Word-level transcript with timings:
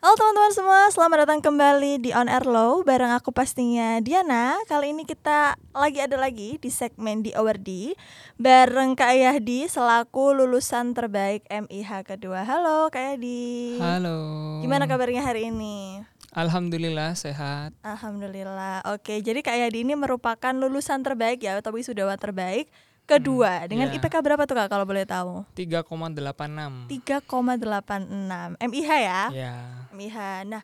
Halo 0.00 0.16
teman-teman 0.16 0.52
semua, 0.56 0.80
selamat 0.88 1.28
datang 1.28 1.40
kembali 1.44 2.00
di 2.00 2.16
On 2.16 2.24
Air 2.24 2.48
Low 2.48 2.80
bareng 2.88 3.12
aku 3.12 3.36
pastinya 3.36 4.00
Diana. 4.00 4.56
Kali 4.64 4.96
ini 4.96 5.04
kita 5.04 5.60
lagi 5.76 6.00
ada 6.00 6.16
lagi 6.16 6.56
di 6.56 6.72
segmen 6.72 7.20
di 7.20 7.36
Awardi 7.36 7.92
bareng 8.40 8.96
Kak 8.96 9.12
Yahdi 9.12 9.68
selaku 9.68 10.32
lulusan 10.32 10.96
terbaik 10.96 11.44
MIH 11.52 12.08
kedua. 12.08 12.48
Halo 12.48 12.88
Kak 12.88 13.12
Yahdi. 13.12 13.76
Halo. 13.76 14.16
Gimana 14.64 14.88
kabarnya 14.88 15.20
hari 15.20 15.52
ini? 15.52 16.00
Alhamdulillah 16.32 17.12
sehat. 17.12 17.76
Alhamdulillah. 17.84 18.80
Oke, 18.96 19.20
jadi 19.20 19.44
Kak 19.44 19.52
Yahdi 19.52 19.84
ini 19.84 20.00
merupakan 20.00 20.56
lulusan 20.56 21.04
terbaik 21.04 21.44
ya 21.44 21.60
atau 21.60 21.76
wisudawan 21.76 22.16
terbaik 22.16 22.72
kedua 23.06 23.66
dengan 23.66 23.88
ya. 23.90 23.98
IPK 23.98 24.14
berapa 24.22 24.42
tuh 24.44 24.56
Kak 24.56 24.68
kalau 24.70 24.84
boleh 24.84 25.04
tahu? 25.04 25.42
3,86. 25.54 26.88
3,86 26.88 28.56
MIH 28.58 28.90
ya. 29.02 29.22
Ya. 29.30 29.54
MIH. 29.90 30.18
Nah, 30.46 30.62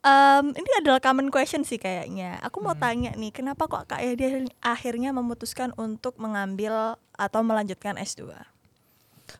em, 0.00 0.44
ini 0.52 0.70
adalah 0.78 1.00
common 1.00 1.32
question 1.32 1.62
sih 1.62 1.76
kayaknya. 1.76 2.38
Aku 2.44 2.60
mau 2.60 2.76
Hmm. 2.76 2.82
tanya 2.82 3.10
nih, 3.16 3.32
kenapa 3.32 3.66
kok 3.66 3.88
Kak 3.88 4.00
Yadi 4.00 4.46
akhirnya 4.60 5.10
memutuskan 5.10 5.72
untuk 5.76 6.16
mengambil 6.16 6.94
atau 7.16 7.40
melanjutkan 7.40 7.96
S2? 7.96 8.30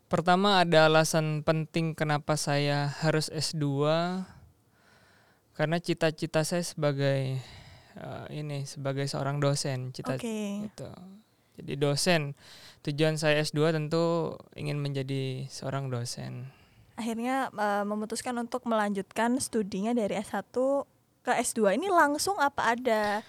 Pertama 0.06 0.58
ada 0.58 0.90
alasan 0.90 1.42
penting 1.42 1.94
kenapa 1.94 2.34
saya 2.34 2.90
harus 3.02 3.30
S2 3.30 3.62
karena 5.54 5.78
cita-cita 5.78 6.42
saya 6.42 6.60
sebagai 6.60 7.38
eh, 7.96 8.24
ini 8.28 8.68
sebagai 8.68 9.08
seorang 9.08 9.40
dosen, 9.40 9.88
cita 9.94 10.20
Oke. 10.20 10.68
itu. 10.68 10.90
Jadi 11.56 11.72
dosen. 11.80 12.36
Tujuan 12.86 13.18
saya 13.18 13.42
S2 13.42 13.74
tentu 13.74 14.36
ingin 14.54 14.78
menjadi 14.78 15.50
seorang 15.50 15.90
dosen. 15.90 16.52
Akhirnya 16.96 17.52
eh, 17.52 17.84
memutuskan 17.84 18.36
untuk 18.38 18.64
melanjutkan 18.64 19.36
studinya 19.42 19.92
dari 19.92 20.16
S1 20.16 20.52
ke 21.26 21.32
S2. 21.34 21.76
Ini 21.76 21.90
langsung 21.90 22.38
apa 22.38 22.78
ada 22.78 23.20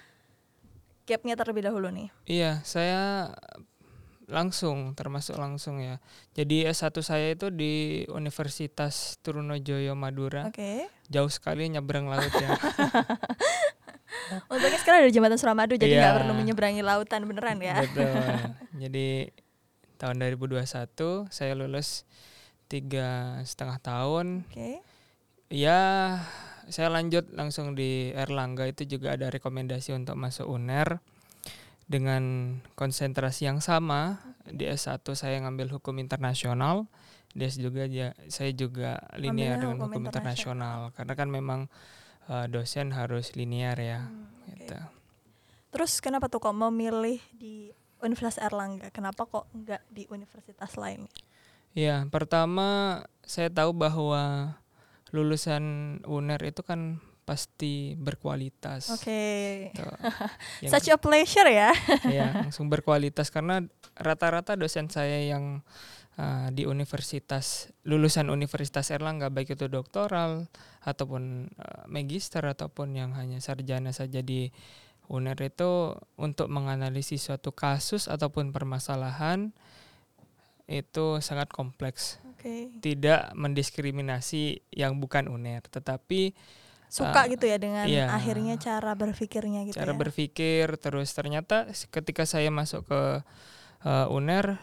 gapnya 1.08 1.40
terlebih 1.40 1.66
dahulu 1.66 1.90
nih? 1.90 2.08
Iya, 2.28 2.62
saya 2.68 3.32
langsung 4.28 4.92
termasuk 4.92 5.40
langsung 5.40 5.80
ya. 5.80 6.04
Jadi 6.36 6.68
S1 6.68 7.00
saya 7.00 7.32
itu 7.32 7.48
di 7.48 8.04
Universitas 8.12 9.16
Trunojoyo 9.24 9.96
Madura. 9.96 10.52
Oke. 10.52 10.92
Jauh 11.08 11.32
sekali 11.32 11.72
nyebrang 11.72 12.12
laut 12.12 12.30
ya. 12.36 12.52
Untungnya 14.52 14.80
sekarang 14.80 15.08
ada 15.08 15.12
jembatan 15.12 15.38
Suramadu 15.40 15.74
jadi 15.76 15.94
nggak 15.98 16.12
Iya. 16.14 16.18
perlu 16.22 16.34
menyeberangi 16.36 16.82
lautan 16.82 17.22
beneran 17.26 17.58
ya. 17.60 17.82
Betul. 17.82 18.12
Jadi 18.88 19.08
tahun 19.98 20.16
2021 20.22 20.62
saya 21.30 21.54
lulus 21.58 22.06
tiga 22.68 23.40
setengah 23.42 23.80
tahun. 23.80 24.46
Oke. 24.52 24.84
Ya, 25.48 25.80
saya 26.68 26.92
lanjut 26.92 27.32
langsung 27.32 27.72
di 27.72 28.12
Erlangga 28.12 28.68
itu 28.68 28.84
juga 28.84 29.16
ada 29.16 29.32
rekomendasi 29.32 29.96
untuk 29.96 30.20
masuk 30.20 30.44
UNER 30.46 31.00
dengan 31.88 32.56
konsentrasi 32.76 33.48
yang 33.48 33.64
sama. 33.64 34.20
Di 34.44 34.68
S1 34.68 35.04
saya 35.16 35.40
ngambil 35.44 35.80
hukum 35.80 35.96
internasional, 36.00 36.88
di 37.32 37.48
S 37.48 37.56
juga 37.56 37.88
saya 38.28 38.52
juga 38.52 39.00
linear 39.16 39.56
Ambilnya 39.56 39.64
dengan 39.64 39.78
hukum 39.80 39.92
hukum 39.96 40.04
internasional 40.08 40.80
karena 40.96 41.14
kan 41.16 41.28
memang 41.32 41.60
eh, 42.30 42.48
dosen 42.52 42.94
harus 42.94 43.34
linear 43.34 43.78
ya. 43.80 44.08
Hmm, 44.08 44.28
oke. 44.48 44.56
Gitu. 44.64 44.80
Terus 45.74 46.00
kenapa 46.00 46.32
tuh 46.32 46.40
kok 46.40 46.56
memilih 46.56 47.20
di 47.36 47.72
Universitas 48.00 48.40
Erlangga? 48.40 48.94
Kenapa 48.94 49.26
kok 49.26 49.50
nggak 49.52 49.82
di 49.90 50.06
universitas 50.08 50.78
lain? 50.78 51.10
Ya, 51.78 52.06
pertama 52.10 53.02
saya 53.22 53.54
tahu 53.54 53.74
bahwa 53.74 54.56
lulusan 55.14 55.98
UNER 56.04 56.42
itu 56.50 56.62
kan 56.66 57.00
pasti 57.28 58.00
berkualitas. 58.00 58.88
Oke. 58.96 59.70
Tuh. 59.76 59.84
Yang- 60.64 60.72
Such 60.72 60.88
a 60.96 60.98
pleasure 60.98 61.52
ya. 61.52 61.76
ya 62.18 62.32
langsung 62.48 62.72
berkualitas 62.72 63.28
karena 63.28 63.68
rata-rata 64.00 64.56
dosen 64.56 64.88
saya 64.88 65.20
yang 65.28 65.60
uh, 66.16 66.48
di 66.56 66.64
universitas 66.64 67.68
lulusan 67.84 68.32
Universitas 68.32 68.88
Erlangga 68.96 69.28
baik 69.28 69.60
itu 69.60 69.68
doktoral 69.68 70.48
ataupun 70.88 71.52
uh, 71.60 71.84
magister 71.92 72.40
ataupun 72.48 72.96
yang 72.96 73.12
hanya 73.20 73.44
sarjana 73.44 73.92
saja 73.92 74.24
di 74.24 74.48
UNER 75.12 75.40
itu 75.40 75.96
untuk 76.20 76.48
menganalisis 76.48 77.28
suatu 77.28 77.52
kasus 77.52 78.08
ataupun 78.08 78.56
permasalahan 78.56 79.52
itu 80.68 81.24
sangat 81.24 81.48
kompleks 81.52 82.20
Oke. 82.36 82.72
tidak 82.84 83.32
mendiskriminasi 83.36 84.64
yang 84.72 85.00
bukan 85.00 85.32
UNER 85.32 85.64
tetapi 85.68 86.36
Suka 86.88 87.20
Ah, 87.20 87.28
gitu 87.28 87.44
ya 87.44 87.60
dengan 87.60 87.84
iya. 87.84 88.08
akhirnya 88.16 88.56
cara 88.56 88.96
berpikirnya 88.96 89.68
gitu 89.68 89.76
cara 89.76 89.92
ya. 89.92 90.00
berpikir 90.00 90.80
terus 90.80 91.12
ternyata 91.12 91.68
ketika 91.92 92.24
saya 92.24 92.48
masuk 92.48 92.88
ke 92.88 93.02
uh, 93.84 94.08
UNER 94.08 94.56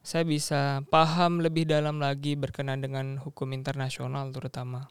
saya 0.00 0.24
bisa 0.24 0.80
paham 0.88 1.44
lebih 1.44 1.68
dalam 1.68 2.00
lagi 2.00 2.32
berkenan 2.32 2.80
dengan 2.80 3.20
hukum 3.20 3.52
internasional 3.52 4.32
terutama 4.32 4.88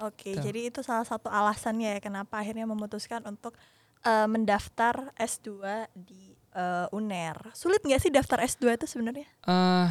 Oke, 0.00 0.32
Tuh. 0.36 0.42
jadi 0.42 0.72
itu 0.72 0.80
salah 0.80 1.04
satu 1.04 1.28
alasannya 1.28 1.96
ya 1.96 2.00
kenapa 2.00 2.40
akhirnya 2.40 2.64
memutuskan 2.64 3.20
untuk 3.28 3.52
eh, 4.00 4.24
mendaftar 4.24 5.12
S2 5.14 5.48
di 5.92 6.32
eh, 6.56 6.88
UNER. 6.96 7.52
Sulit 7.52 7.84
nggak 7.84 8.00
sih 8.00 8.12
daftar 8.12 8.40
S2 8.40 8.80
itu 8.80 8.86
sebenarnya? 8.88 9.28
Eh, 9.44 9.86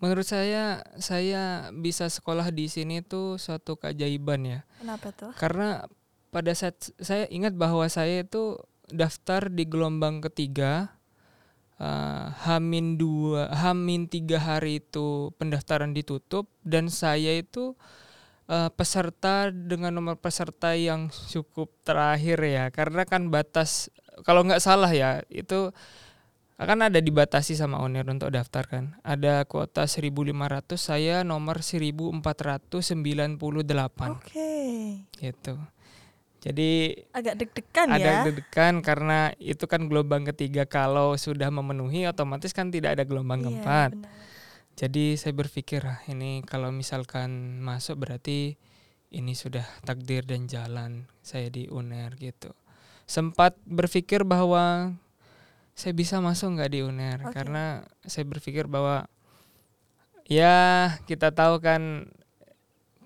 menurut 0.00 0.24
saya 0.24 0.80
saya 0.96 1.68
bisa 1.76 2.08
sekolah 2.08 2.48
di 2.48 2.72
sini 2.72 3.04
tuh 3.04 3.36
suatu 3.36 3.76
keajaiban 3.76 4.40
ya 4.48 4.60
Kenapa 4.80 5.12
tuh? 5.12 5.32
karena 5.36 5.84
pada 6.32 6.56
saat 6.56 6.80
saya 6.96 7.28
ingat 7.28 7.52
bahwa 7.52 7.84
saya 7.92 8.24
itu 8.24 8.56
daftar 8.88 9.52
di 9.52 9.68
gelombang 9.68 10.24
ketiga 10.24 10.96
eh, 11.76 12.26
Hamin 12.48 12.96
dua 12.96 13.52
Hamin 13.52 14.08
tiga 14.08 14.40
hari 14.40 14.80
itu 14.80 15.36
pendaftaran 15.36 15.92
ditutup 15.92 16.48
dan 16.64 16.88
saya 16.88 17.36
itu 17.36 17.76
eh, 18.50 18.70
peserta 18.74 19.48
dengan 19.54 19.94
nomor 19.94 20.18
peserta 20.18 20.74
yang 20.74 21.06
cukup 21.30 21.70
terakhir 21.86 22.42
ya 22.42 22.64
karena 22.74 23.06
kan 23.06 23.30
batas 23.30 23.94
kalau 24.26 24.42
nggak 24.42 24.58
salah 24.60 24.90
ya 24.90 25.22
itu 25.30 25.70
akan 26.60 26.92
ada 26.92 27.00
dibatasi 27.00 27.56
sama 27.56 27.80
UNER 27.80 28.04
untuk 28.04 28.28
daftar 28.28 28.68
kan 28.68 28.84
ada 29.00 29.48
kuota 29.48 29.88
1500 29.88 30.76
saya 30.76 31.24
nomor 31.24 31.64
1498 31.64 33.40
Oke. 34.12 34.52
gitu. 35.16 35.56
Jadi 36.40 36.96
Agak 37.12 37.36
deg-degan 37.36 37.88
ada 37.92 38.00
ya. 38.00 38.20
deg-degan 38.24 38.80
karena 38.80 39.32
itu 39.36 39.64
kan 39.68 39.88
gelombang 39.88 40.24
ketiga 40.28 40.64
kalau 40.64 41.12
sudah 41.16 41.52
memenuhi 41.52 42.08
otomatis 42.08 42.52
kan 42.52 42.72
tidak 42.72 42.96
ada 42.96 43.04
gelombang 43.04 43.40
Iya, 43.40 43.46
keempat. 43.48 43.90
benar. 43.96 44.12
Jadi 44.78 45.14
saya 45.18 45.34
berpikir 45.36 45.84
"Ah, 45.84 46.00
ini 46.08 46.40
kalau 46.46 46.72
misalkan 46.72 47.60
masuk 47.60 48.06
berarti 48.06 48.56
ini 49.10 49.34
sudah 49.34 49.66
takdir 49.82 50.22
dan 50.22 50.46
jalan 50.46 51.10
saya 51.20 51.50
di 51.50 51.66
UNER 51.66 52.14
gitu. 52.16 52.54
Sempat 53.10 53.58
berpikir 53.66 54.22
bahwa 54.22 54.94
saya 55.74 55.92
bisa 55.96 56.22
masuk 56.22 56.54
nggak 56.54 56.70
di 56.70 56.80
UNER 56.86 57.18
Oke. 57.26 57.34
karena 57.34 57.82
saya 58.06 58.22
berpikir 58.28 58.70
bahwa 58.70 59.10
ya 60.30 60.94
kita 61.10 61.34
tahu 61.34 61.58
kan 61.58 62.12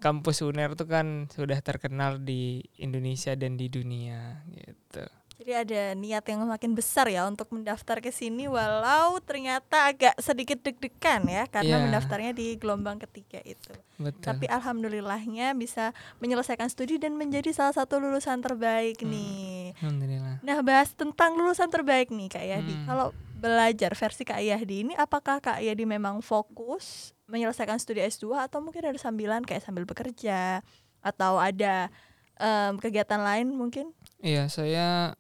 kampus 0.05 0.45
UNER 0.45 0.77
itu 0.77 0.85
kan 0.85 1.33
sudah 1.33 1.57
terkenal 1.65 2.21
di 2.21 2.61
Indonesia 2.77 3.33
dan 3.33 3.57
di 3.57 3.73
dunia 3.73 4.45
gitu. 4.53 5.09
Jadi 5.35 5.51
ada 5.53 5.83
niat 5.93 6.23
yang 6.25 6.47
makin 6.47 6.73
besar 6.73 7.07
ya 7.07 7.25
untuk 7.25 7.51
mendaftar 7.51 7.99
ke 7.99 8.09
sini 8.09 8.47
walau 8.47 9.19
ternyata 9.19 9.91
agak 9.91 10.15
sedikit 10.17 10.63
deg-degan 10.63 11.27
ya 11.27 11.45
karena 11.45 11.75
Iya. 11.75 11.85
mendaftarnya 11.85 12.33
di 12.33 12.55
gelombang 12.55 12.97
ketiga 12.99 13.43
itu. 13.43 13.75
Betul. 13.97 14.23
Tapi 14.23 14.47
alhamdulillahnya 14.47 15.53
bisa 15.53 15.91
menyelesaikan 16.19 16.67
studi 16.67 16.97
dan 16.97 17.15
menjadi 17.15 17.51
salah 17.51 17.75
satu 17.75 17.99
lulusan 17.99 18.39
terbaik 18.39 19.03
Hmm. 19.03 19.11
nih. 19.11 19.75
Alhamdulillah. 19.77 20.37
Nah, 20.41 20.59
bahas 20.61 20.93
tentang 20.93 21.35
lulusan 21.35 21.67
terbaik 21.67 22.09
nih 22.09 22.29
Kak 22.29 22.45
Yadi. 22.45 22.75
Hmm. 22.77 22.87
Kalau 22.87 23.07
belajar 23.35 23.91
versi 23.93 24.23
Kak 24.23 24.39
Yadi 24.39 24.77
ini 24.81 24.95
apakah 24.95 25.37
Kak 25.37 25.59
Yadi 25.59 25.85
memang 25.85 26.23
fokus 26.23 27.11
menyelesaikan 27.27 27.77
studi 27.77 28.01
S2 28.01 28.39
atau 28.41 28.63
mungkin 28.63 28.85
ada 28.85 28.97
sambilan 28.97 29.43
kayak 29.43 29.61
sambil 29.61 29.83
bekerja 29.83 30.63
atau 31.01 31.37
ada 31.37 31.91
em, 32.35 32.79
kegiatan 32.79 33.19
lain 33.19 33.51
mungkin? 33.51 33.95
Iya, 34.19 34.49
saya 34.49 35.13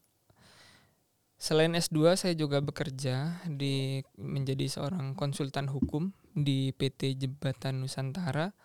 selain 1.44 1.76
S2 1.76 2.17
saya 2.17 2.32
juga 2.32 2.64
bekerja 2.64 3.44
di 3.44 4.00
menjadi 4.17 4.64
seorang 4.64 5.12
konsultan 5.12 5.69
hukum 5.69 6.17
di 6.32 6.73
PT 6.73 7.20
Jembatan 7.20 7.85
Nusantara. 7.85 8.56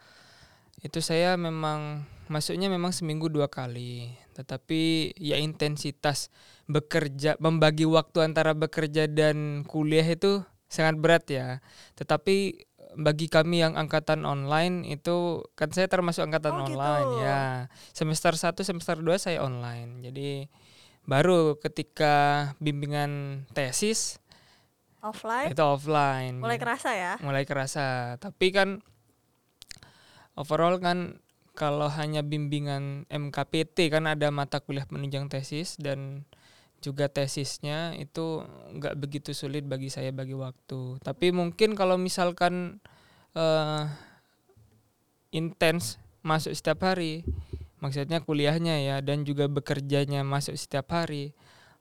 Itu 0.80 1.04
saya 1.04 1.36
memang 1.36 2.08
masuknya 2.32 2.72
memang 2.72 2.96
seminggu 2.96 3.28
dua 3.28 3.52
kali, 3.52 4.16
tetapi 4.32 5.12
ya 5.20 5.36
intensitas 5.36 6.32
bekerja 6.72 7.36
membagi 7.44 7.84
waktu 7.84 8.24
antara 8.24 8.56
bekerja 8.56 9.12
dan 9.12 9.68
kuliah 9.68 10.08
itu 10.08 10.40
sangat 10.72 10.96
berat 11.04 11.28
ya. 11.28 11.60
Tetapi 12.00 12.64
bagi 12.96 13.28
kami 13.28 13.60
yang 13.60 13.76
angkatan 13.76 14.24
online 14.24 14.88
itu 14.88 15.44
kan 15.60 15.68
saya 15.76 15.92
termasuk 15.92 16.24
angkatan 16.32 16.56
Oh, 16.56 16.64
online 16.72 17.10
gitu. 17.12 17.26
ya. 17.28 17.44
Semester 17.92 18.40
1 18.40 18.64
semester 18.64 18.96
2 19.04 19.20
saya 19.20 19.44
online. 19.44 20.00
Jadi 20.00 20.48
baru 21.08 21.58
ketika 21.62 22.50
bimbingan 22.58 23.44
tesis 23.54 24.20
Offline 25.00 25.56
itu 25.56 25.64
offline. 25.64 26.44
mulai 26.44 26.60
kerasa 26.60 26.92
ya. 26.92 27.14
mulai 27.24 27.48
kerasa. 27.48 28.20
Tapi 28.20 28.52
kan 28.52 28.84
overall 30.36 30.76
kan 30.84 31.24
kalau 31.56 31.88
hanya 31.88 32.24
bimbingan 32.24 33.08
MKPT 33.08 33.92
kan 33.92 34.08
ada 34.08 34.28
mata 34.32 34.60
kuliah 34.60 34.84
penunjang 34.84 35.32
tesis 35.32 35.80
dan 35.80 36.28
juga 36.80 37.12
tesisnya 37.12 37.92
itu 38.00 38.44
nggak 38.80 38.96
begitu 38.96 39.36
sulit 39.36 39.64
bagi 39.68 39.88
saya 39.92 40.12
bagi 40.12 40.36
waktu. 40.36 41.00
Tapi 41.00 41.32
mungkin 41.32 41.80
kalau 41.80 41.96
misalkan 41.96 42.84
eh 43.36 43.84
intens 45.32 45.96
masuk 46.24 46.52
setiap 46.52 46.84
hari, 46.84 47.24
maksudnya 47.80 48.20
kuliahnya 48.20 48.80
ya 48.80 48.96
dan 49.00 49.24
juga 49.24 49.46
bekerjanya 49.46 50.22
masuk 50.22 50.54
setiap 50.54 50.92
hari, 50.92 51.32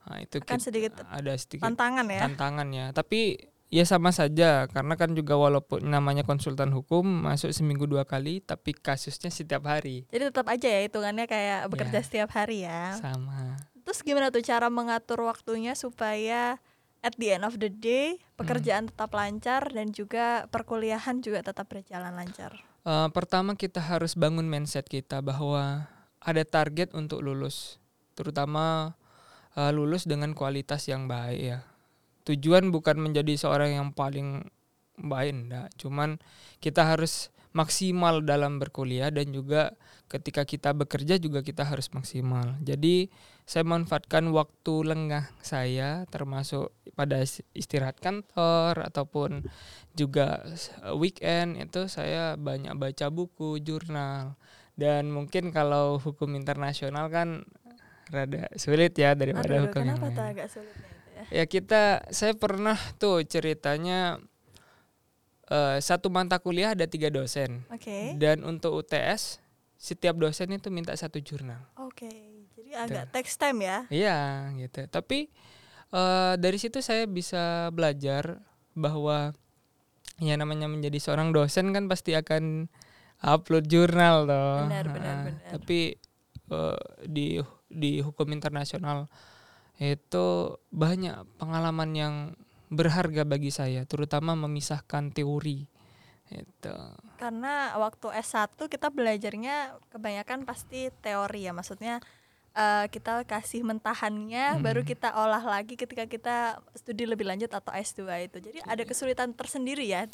nah, 0.02 0.18
itu 0.18 0.38
Akan 0.38 0.56
kit- 0.56 0.64
sedikit 0.64 0.92
ada 1.02 1.32
sedikit 1.34 1.64
tantangan 1.64 2.06
ya. 2.06 2.20
tantangannya. 2.24 2.86
Tapi 2.90 3.20
ya 3.68 3.84
sama 3.84 4.08
saja 4.08 4.64
karena 4.66 4.94
kan 4.94 5.12
juga 5.12 5.36
walaupun 5.36 5.84
namanya 5.84 6.22
konsultan 6.22 6.72
hukum 6.72 7.04
masuk 7.04 7.52
seminggu 7.52 7.84
dua 7.84 8.02
kali 8.02 8.40
tapi 8.40 8.72
kasusnya 8.72 9.28
setiap 9.28 9.60
hari 9.62 10.08
Jadi 10.08 10.32
tetap 10.32 10.48
aja 10.48 10.64
ya 10.64 10.80
hitungannya 10.82 11.24
kayak 11.24 11.68
bekerja 11.68 11.92
Ya. 11.94 12.02
setiap 12.02 12.30
hari 12.32 12.64
ya. 12.64 12.96
sama. 12.96 13.60
Terus 13.84 14.00
gimana 14.00 14.28
tuh 14.28 14.40
cara 14.40 14.68
mengatur 14.68 15.20
waktunya 15.22 15.72
supaya 15.72 16.56
at 16.98 17.14
the 17.14 17.30
end 17.30 17.44
of 17.44 17.56
the 17.56 17.68
day 17.68 18.16
pekerjaan 18.34 18.88
tetap 18.88 19.12
lancar 19.12 19.68
dan 19.68 19.88
juga 19.90 20.48
perkuliahan 20.48 21.20
juga 21.20 21.40
tetap 21.42 21.68
berjalan 21.68 22.10
lancar. 22.10 22.64
Eh, 22.88 23.08
pertama 23.12 23.52
kita 23.52 23.84
harus 23.84 24.16
bangun 24.16 24.48
mindset 24.48 24.88
kita 24.88 25.20
bahwa 25.20 25.84
ada 26.24 26.40
target 26.48 26.96
untuk 26.96 27.20
lulus, 27.20 27.76
terutama 28.16 28.96
eh, 29.52 29.68
lulus 29.76 30.08
dengan 30.08 30.32
kualitas 30.32 30.88
yang 30.88 31.04
baik 31.04 31.36
ya. 31.36 31.60
Tujuan 32.24 32.72
bukan 32.72 32.96
menjadi 32.96 33.36
seorang 33.36 33.76
yang 33.76 33.88
paling 33.92 34.48
baik, 34.96 35.32
enggak. 35.36 35.68
Cuman 35.76 36.16
kita 36.64 36.88
harus 36.88 37.28
maksimal 37.52 38.24
dalam 38.24 38.56
berkuliah 38.56 39.12
dan 39.12 39.36
juga 39.36 39.76
ketika 40.08 40.48
kita 40.48 40.72
bekerja 40.72 41.20
juga 41.20 41.44
kita 41.44 41.68
harus 41.68 41.92
maksimal. 41.92 42.56
Jadi 42.64 43.12
saya 43.48 43.64
manfaatkan 43.64 44.28
waktu 44.28 44.74
lengah 44.84 45.24
saya 45.40 46.04
termasuk 46.12 46.68
pada 46.92 47.24
is- 47.24 47.40
istirahat 47.56 47.96
kantor 47.96 48.84
ataupun 48.84 49.48
juga 49.96 50.44
weekend 51.00 51.56
itu 51.56 51.88
saya 51.88 52.36
banyak 52.36 52.76
baca 52.76 53.08
buku, 53.08 53.56
jurnal. 53.58 54.36
Dan 54.76 55.08
mungkin 55.08 55.48
kalau 55.48 55.96
hukum 55.96 56.36
internasional 56.36 57.08
kan 57.08 57.48
rada 58.12 58.52
sulit 58.54 58.92
ya 58.94 59.16
daripada 59.16 59.58
Aduh, 59.58 59.64
hukum 59.72 59.80
kenapa 59.80 60.06
tuh 60.12 60.22
lain. 60.22 60.32
agak 60.36 60.46
sulitnya 60.52 60.88
itu 60.92 61.08
ya? 61.10 61.24
Ya 61.40 61.44
kita 61.44 61.82
saya 62.12 62.32
pernah 62.36 62.76
tuh 63.00 63.24
ceritanya 63.24 64.20
eh, 65.48 65.76
satu 65.80 66.12
mata 66.12 66.36
kuliah 66.38 66.76
ada 66.76 66.84
tiga 66.84 67.08
dosen 67.08 67.64
Oke. 67.72 68.12
dan 68.20 68.44
untuk 68.44 68.76
UTS 68.76 69.40
setiap 69.80 70.20
dosen 70.20 70.52
itu 70.52 70.68
minta 70.68 70.92
satu 70.94 71.16
jurnal. 71.18 71.64
Oke. 71.80 72.37
Jadi 72.68 72.76
agak 72.76 73.04
text 73.16 73.40
time 73.40 73.64
ya. 73.64 73.78
Iya 73.88 74.18
gitu. 74.60 74.84
Tapi 74.92 75.32
eh, 75.92 76.34
dari 76.36 76.58
situ 76.60 76.84
saya 76.84 77.08
bisa 77.08 77.72
belajar 77.72 78.44
bahwa 78.76 79.32
ya 80.20 80.34
namanya 80.36 80.68
menjadi 80.68 81.00
seorang 81.00 81.32
dosen 81.32 81.72
kan 81.72 81.88
pasti 81.88 82.12
akan 82.12 82.68
upload 83.24 83.66
jurnal 83.72 84.28
toh. 84.28 84.68
Benar, 84.68 84.86
benar, 84.92 85.14
Ah, 85.16 85.24
benar. 85.32 85.48
Tapi 85.56 85.96
eh, 86.52 86.80
di 87.08 87.40
di 87.72 88.04
hukum 88.04 88.28
internasional 88.36 89.08
itu 89.78 90.58
banyak 90.68 91.38
pengalaman 91.38 91.90
yang 91.94 92.14
berharga 92.68 93.24
bagi 93.24 93.48
saya, 93.48 93.88
terutama 93.88 94.36
memisahkan 94.36 95.14
teori. 95.14 95.64
Itu. 96.28 96.76
Karena 97.16 97.72
waktu 97.80 98.12
S1 98.20 98.60
kita 98.68 98.92
belajarnya 98.92 99.80
kebanyakan 99.88 100.44
pasti 100.44 100.92
teori 101.00 101.48
ya. 101.48 101.56
Maksudnya 101.56 102.04
eh, 102.58 102.86
kita 102.90 103.22
kasih 103.22 103.62
mentahannya 103.62 104.58
Hmm. 104.58 104.62
baru 104.66 104.82
kita 104.82 105.14
olah 105.14 105.40
lagi 105.40 105.78
ketika 105.78 106.10
kita 106.10 106.58
studi 106.74 107.06
lebih 107.06 107.30
lanjut 107.30 107.48
atau 107.54 107.70
S2 107.70 108.26
itu. 108.26 108.42
Jadi 108.42 108.58
ada 108.66 108.82
kesulitan 108.82 109.30
tersendiri 109.30 109.86
ya. 109.86 110.10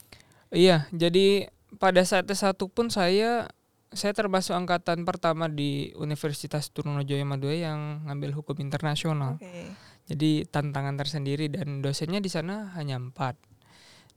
Iya, 0.53 0.85
jadi 0.93 1.49
pada 1.81 2.05
saat 2.05 2.29
S1 2.29 2.61
pun 2.69 2.93
saya 2.93 3.49
saya 3.95 4.11
termasuk 4.11 4.53
angkatan 4.53 5.07
pertama 5.07 5.47
di 5.47 5.95
Universitas 5.95 6.67
Trunojoyo 6.75 7.23
Madua 7.23 7.55
yang 7.55 8.03
ngambil 8.11 8.35
hukum 8.43 8.59
internasional. 8.59 9.39
Oke. 9.39 9.71
Jadi 10.05 10.45
tantangan 10.51 10.99
tersendiri 11.01 11.49
dan 11.49 11.81
dosennya 11.81 12.21
di 12.21 12.29
sana 12.29 12.75
hanya 12.77 12.99
empat. 13.01 13.39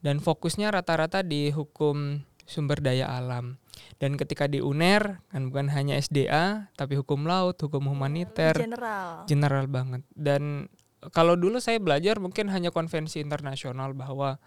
Dan 0.01 0.19
fokusnya 0.19 0.73
rata-rata 0.73 1.21
di 1.21 1.53
hukum 1.53 2.21
sumber 2.47 2.79
daya 2.79 3.11
alam. 3.11 3.59
Dan 4.01 4.17
ketika 4.17 4.49
di 4.49 4.63
UNER 4.63 5.21
kan 5.29 5.51
bukan 5.51 5.67
hanya 5.69 5.99
SDA 5.99 6.71
tapi 6.73 6.97
hukum 6.97 7.27
laut, 7.27 7.59
hukum 7.59 7.85
humaniter, 7.91 8.55
General. 8.57 9.27
general 9.29 9.65
banget. 9.69 10.01
Dan 10.15 10.71
kalau 11.13 11.37
dulu 11.37 11.61
saya 11.61 11.77
belajar 11.77 12.17
mungkin 12.17 12.49
hanya 12.49 12.73
konvensi 12.73 13.21
internasional 13.21 13.93
bahwa 13.93 14.41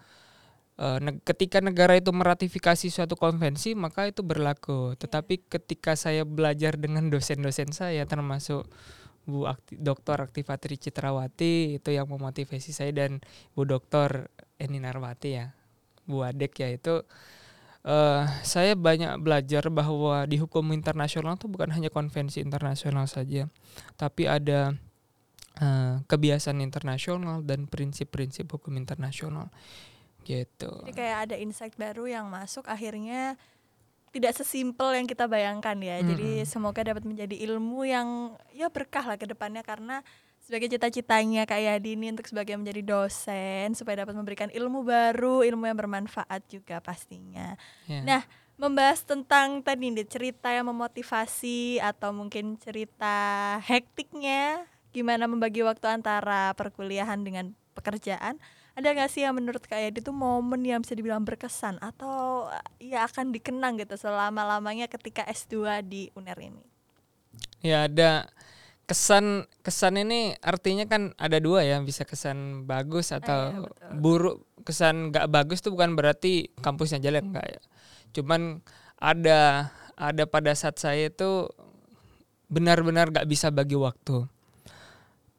eh, 0.75 0.99
ketika 1.23 1.63
negara 1.63 1.95
itu 1.95 2.11
meratifikasi 2.11 2.91
suatu 2.91 3.15
konvensi 3.15 3.77
maka 3.77 4.09
itu 4.09 4.25
berlaku. 4.25 4.97
Tetapi 4.99 5.47
ketika 5.47 5.95
saya 5.95 6.27
belajar 6.27 6.75
dengan 6.75 7.07
dosen-dosen 7.07 7.71
saya 7.71 8.03
termasuk 8.09 8.67
Bu 9.21 9.45
Akti, 9.45 9.77
Dr. 9.77 10.17
Aktivatri 10.25 10.81
Citrawati 10.81 11.77
itu 11.77 11.89
yang 11.93 12.09
memotivasi 12.09 12.73
saya 12.73 12.89
dan 12.89 13.21
Bu 13.53 13.69
Dr. 13.69 14.27
Eni 14.57 14.81
Narwati 14.81 15.29
ya. 15.37 15.53
Bu 16.09 16.25
Adek 16.25 16.57
ya 16.57 16.73
itu 16.73 17.05
eh 17.81 18.23
saya 18.45 18.77
banyak 18.77 19.17
belajar 19.21 19.65
bahwa 19.73 20.29
di 20.29 20.37
hukum 20.37 20.69
internasional 20.69 21.33
itu 21.33 21.49
bukan 21.49 21.73
hanya 21.73 21.89
konvensi 21.89 22.37
internasional 22.41 23.09
saja, 23.09 23.49
tapi 23.97 24.29
ada 24.29 24.77
eh, 25.57 25.95
kebiasaan 26.05 26.61
internasional 26.61 27.41
dan 27.41 27.65
prinsip-prinsip 27.65 28.45
hukum 28.49 28.77
internasional 28.77 29.49
gitu. 30.21 30.69
Jadi 30.85 30.93
kayak 30.93 31.17
ada 31.29 31.35
insight 31.41 31.73
baru 31.73 32.05
yang 32.05 32.29
masuk 32.29 32.69
akhirnya 32.69 33.33
tidak 34.11 34.35
sesimpel 34.35 34.91
yang 34.91 35.07
kita 35.07 35.25
bayangkan 35.25 35.79
ya. 35.79 36.03
Jadi 36.03 36.43
Mm-mm. 36.43 36.49
semoga 36.49 36.83
dapat 36.83 37.07
menjadi 37.07 37.33
ilmu 37.47 37.87
yang 37.87 38.35
ya 38.51 38.67
berkah 38.67 39.07
lah 39.07 39.17
ke 39.17 39.25
depannya 39.25 39.63
karena 39.63 40.03
sebagai 40.51 40.67
cita-citanya 40.67 41.47
Kak 41.47 41.63
Yadi 41.63 41.95
ini 41.95 42.11
untuk 42.11 42.27
sebagai 42.27 42.59
menjadi 42.59 42.83
dosen 42.83 43.71
supaya 43.71 44.03
dapat 44.03 44.19
memberikan 44.19 44.51
ilmu 44.51 44.83
baru, 44.83 45.47
ilmu 45.47 45.63
yang 45.63 45.79
bermanfaat 45.79 46.43
juga 46.51 46.83
pastinya. 46.83 47.55
Ya. 47.87 48.03
Nah, 48.03 48.21
membahas 48.59 48.99
tentang 49.07 49.63
tadi 49.63 49.95
nih 49.95 50.03
cerita 50.11 50.51
yang 50.51 50.67
memotivasi 50.67 51.79
atau 51.79 52.11
mungkin 52.11 52.59
cerita 52.59 53.15
hektiknya 53.63 54.67
gimana 54.91 55.23
membagi 55.23 55.63
waktu 55.63 55.87
antara 55.87 56.51
perkuliahan 56.59 57.23
dengan 57.23 57.55
pekerjaan 57.71 58.35
ada 58.75 58.91
nggak 58.91 59.07
sih 59.07 59.23
yang 59.23 59.39
menurut 59.39 59.63
Kak 59.63 59.79
Yadi 59.79 60.03
itu 60.03 60.11
momen 60.11 60.67
yang 60.67 60.83
bisa 60.83 60.99
dibilang 60.99 61.23
berkesan 61.23 61.79
atau 61.79 62.51
ya 62.75 63.07
akan 63.07 63.31
dikenang 63.31 63.79
gitu 63.79 63.95
selama 63.95 64.43
lamanya 64.43 64.91
ketika 64.91 65.23
S2 65.31 65.79
di 65.87 66.11
UNER 66.11 66.39
ini 66.43 66.63
Ya 67.63 67.87
ada 67.87 68.27
kesan 68.91 69.47
kesan 69.63 69.95
ini 69.95 70.35
artinya 70.43 70.83
kan 70.83 71.15
ada 71.15 71.39
dua 71.39 71.63
ya 71.63 71.79
bisa 71.79 72.03
kesan 72.03 72.67
bagus 72.67 73.15
atau 73.15 73.39
iya, 73.47 73.59
betul. 73.63 73.95
buruk. 74.03 74.37
Kesan 74.67 75.15
nggak 75.15 75.31
bagus 75.31 75.63
tuh 75.63 75.71
bukan 75.71 75.95
berarti 75.95 76.51
kampusnya 76.59 76.99
jelek 76.99 77.23
enggak 77.23 77.47
ya. 77.47 77.61
Cuman 78.11 78.59
ada 78.99 79.71
ada 79.95 80.23
pada 80.27 80.51
saat 80.51 80.75
saya 80.75 81.07
itu 81.07 81.47
benar-benar 82.51 83.15
nggak 83.15 83.31
bisa 83.31 83.47
bagi 83.47 83.79
waktu. 83.79 84.27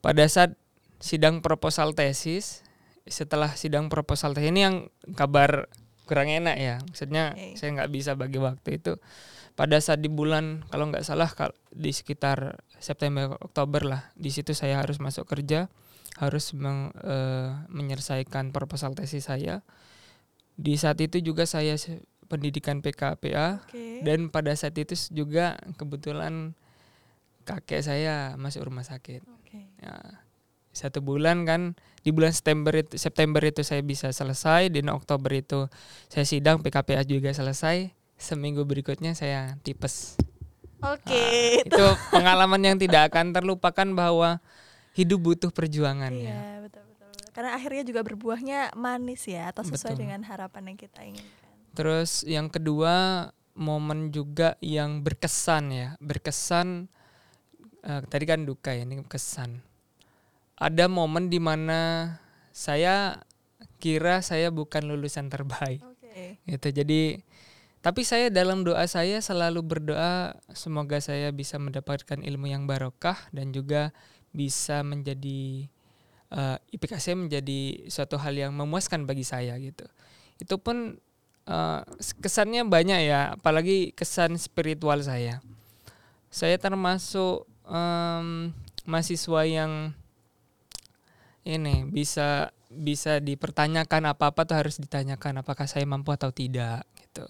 Pada 0.00 0.25
saat 0.32 0.56
sidang 0.97 1.44
proposal 1.44 1.92
tesis 1.92 2.64
setelah 3.04 3.52
sidang 3.52 3.92
proposal 3.92 4.32
tesis 4.32 4.49
ini 4.49 4.64
yang 4.64 4.76
kabar 5.12 5.68
kurang 6.09 6.32
enak 6.32 6.56
ya. 6.56 6.80
Maksudnya 6.88 7.37
Oke. 7.37 7.61
saya 7.61 7.68
nggak 7.76 7.92
bisa 7.92 8.16
bagi 8.16 8.40
waktu 8.40 8.80
itu 8.80 8.97
pada 9.52 9.76
saat 9.78 10.00
di 10.00 10.09
bulan 10.09 10.64
kalau 10.73 10.88
nggak 10.88 11.04
salah 11.04 11.28
di 11.73 11.92
sekitar 11.92 12.64
September 12.80 13.37
Oktober 13.37 13.85
lah 13.85 14.02
di 14.16 14.32
situ 14.32 14.56
saya 14.56 14.80
harus 14.80 14.97
masuk 14.97 15.28
kerja 15.28 15.68
harus 16.21 16.52
meng- 16.52 16.92
eh, 17.00 17.50
menyelesaikan 17.73 18.52
proposal 18.52 18.92
tesis 18.92 19.28
saya. 19.28 19.64
Di 20.52 20.76
saat 20.76 21.00
itu 21.00 21.18
juga 21.25 21.49
saya 21.49 21.75
pendidikan 22.28 22.85
PKPA 22.85 23.64
oke. 23.64 24.04
dan 24.04 24.28
pada 24.28 24.52
saat 24.52 24.76
itu 24.76 24.92
juga 25.12 25.56
kebetulan 25.80 26.52
kakek 27.49 27.80
saya 27.80 28.37
masuk 28.37 28.68
rumah 28.68 28.85
sakit. 28.85 29.25
Oke. 29.25 29.73
Ya 29.80 30.21
satu 30.73 31.04
bulan 31.04 31.44
kan 31.44 31.76
di 32.00 32.16
bulan 32.16 32.32
September 32.32 32.73
itu 32.73 32.97
September 32.97 33.44
itu 33.44 33.61
saya 33.61 33.85
bisa 33.85 34.09
selesai 34.09 34.73
di 34.73 34.80
Oktober 34.88 35.28
itu 35.37 35.68
saya 36.09 36.25
sidang 36.25 36.64
PKPA 36.64 37.04
juga 37.04 37.28
selesai 37.37 37.92
seminggu 38.23 38.62
berikutnya 38.62 39.12
saya 39.19 39.59
tipes 39.67 40.14
oke 40.79 41.02
okay, 41.02 41.61
nah, 41.67 41.69
itu 41.69 41.87
pengalaman 42.14 42.62
yang 42.62 42.76
tidak 42.79 43.11
akan 43.11 43.35
terlupakan 43.35 43.88
bahwa 43.93 44.38
hidup 44.95 45.21
butuh 45.21 45.50
perjuangan 45.50 46.14
iya, 46.14 46.31
ya 46.31 46.43
betul 46.62 46.83
betul 46.87 47.11
karena 47.35 47.50
akhirnya 47.59 47.83
juga 47.83 48.00
berbuahnya 48.07 48.59
manis 48.79 49.26
ya 49.26 49.50
atau 49.50 49.67
sesuai 49.67 49.99
Betul. 49.99 50.02
dengan 50.07 50.21
harapan 50.25 50.73
yang 50.73 50.79
kita 50.79 51.00
inginkan 51.02 51.50
terus 51.75 52.23
yang 52.23 52.47
kedua 52.47 53.29
momen 53.52 54.14
juga 54.14 54.55
yang 54.62 55.02
berkesan 55.02 55.64
ya 55.75 55.88
berkesan 55.99 56.87
uh, 57.85 58.00
tadi 58.07 58.25
kan 58.25 58.47
duka 58.47 58.73
ya 58.73 58.87
ini 58.87 59.02
kesan 59.05 59.61
ada 60.62 60.87
momen 60.87 61.26
di 61.26 61.43
mana 61.43 62.14
saya 62.55 63.19
kira 63.83 64.23
saya 64.23 64.55
bukan 64.55 64.87
lulusan 64.87 65.26
terbaik. 65.26 65.83
Okay. 65.99 66.38
Gitu. 66.47 66.69
Jadi 66.71 67.02
tapi 67.83 68.07
saya 68.07 68.31
dalam 68.31 68.62
doa 68.62 68.87
saya 68.87 69.19
selalu 69.19 69.61
berdoa 69.67 70.39
semoga 70.55 71.03
saya 71.03 71.35
bisa 71.35 71.59
mendapatkan 71.59 72.23
ilmu 72.23 72.47
yang 72.47 72.65
barokah 72.65 73.19
dan 73.35 73.51
juga 73.51 73.91
bisa 74.31 74.87
menjadi 74.87 75.67
uh, 76.33 76.57
eh, 76.57 76.77
IPK 76.79 76.93
saya 77.03 77.17
menjadi 77.19 77.91
suatu 77.91 78.17
hal 78.17 78.39
yang 78.39 78.53
memuaskan 78.57 79.05
bagi 79.05 79.27
saya 79.27 79.59
gitu. 79.61 79.85
Itu 80.41 80.57
pun 80.62 80.97
uh, 81.47 81.81
kesannya 82.23 82.65
banyak 82.67 83.01
ya, 83.07 83.37
apalagi 83.37 83.93
kesan 83.93 84.41
spiritual 84.41 85.03
saya. 85.05 85.45
Saya 86.33 86.57
termasuk 86.57 87.45
um, 87.69 88.55
mahasiswa 88.89 89.43
yang 89.45 89.93
ini 91.45 91.85
bisa 91.91 92.55
bisa 92.73 93.21
dipertanyakan 93.21 94.17
apa-apa 94.17 94.49
tuh 94.49 94.57
harus 94.57 94.81
ditanyakan 94.81 95.45
apakah 95.45 95.69
saya 95.69 95.85
mampu 95.85 96.09
atau 96.15 96.33
tidak 96.33 96.89
gitu. 96.97 97.29